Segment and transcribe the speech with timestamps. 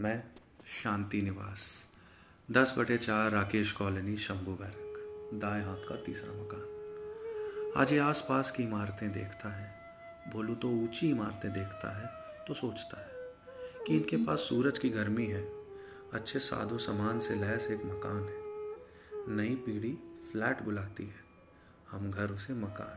[0.00, 0.22] मैं
[0.82, 1.64] शांति निवास
[2.50, 8.24] दस बटे चार राकेश कॉलोनी, शंभू बैरक, दाएँ हाथ का तीसरा मकान। आज ये आस
[8.28, 12.06] पास की इमारतें देखता है। बोलूँ तो ऊँची इमारतें देखता है
[12.44, 15.42] तो सोचता है कि इनके पास सूरज की गर्मी है।
[16.14, 19.92] अच्छे सादो सामान से लैस एक मकान है। नई पीढ़ी
[20.32, 21.20] फ्लैट बुलाती है।
[21.90, 22.96] हम घर उसे मकान,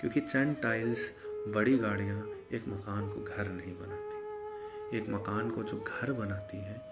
[0.00, 1.12] क्योंकि चंद टाइल्स,
[1.48, 2.20] बड़ी गाड़ियाँ
[2.52, 4.15] एक मकान को घर नहीं बनाती।
[4.94, 6.82] एक मकान को जो घर बनाती है,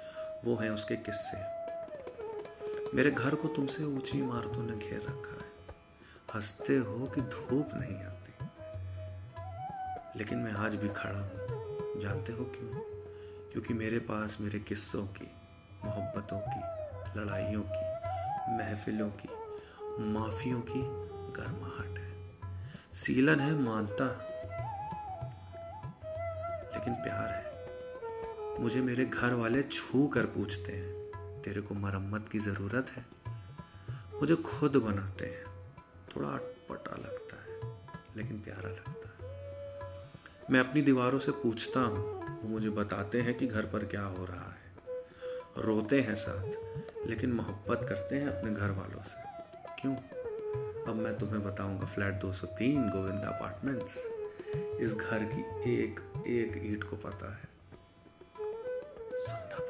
[0.44, 1.36] वो है उसके किस्से।
[2.96, 5.44] मेरे घर को तुमसे ऊँची इमारतों ने घेर रखा है।
[6.34, 8.46] हँसते हो कि धूप नहीं आती।
[10.18, 11.34] लेकिन मैं आज भी खड़ा हूँ।
[12.00, 12.80] जानते हो क्यों?
[13.52, 15.30] क्योंकि मेरे पास मेरे किस्सों की,
[15.84, 16.60] मोहब्बतों की,
[17.20, 17.94] लड़ाइयों की,
[18.56, 19.28] महफिलों की,
[20.02, 20.82] माफियों की
[21.40, 22.38] गर्माहट है।
[22.92, 24.06] सीलन है मानता,
[26.74, 27.53] लेकिन प्यार है।
[28.60, 31.10] मुझे मेरे घर वाले छू कर पूछते हैं,
[31.42, 33.06] तेरे को मरम्मत की ज़रूरत है?
[34.20, 35.44] मुझे खुद बनाते हैं।
[36.16, 37.78] थोड़ा अटपटा लगता है,
[38.16, 39.24] लेकिन प्यारा लगता है।
[40.50, 44.24] मैं अपनी दीवारों से पूछता हूँ, वो मुझे बताते हैं कि घर पर क्या हो
[44.24, 44.74] रहा है।
[45.58, 46.52] रोते हैं साथ,
[47.06, 49.22] लेकिन मोहब्बत करते हैं अपने घर वालों से।
[49.82, 49.96] क्यों?
[50.84, 53.96] अब मैं तुम्हें बताऊँगा, फ्लैट 203 गोविंदा अपार्टमेंट्स।
[54.80, 57.53] इस घर की एक एक ईट को पता है।
[59.34, 59.63] そんな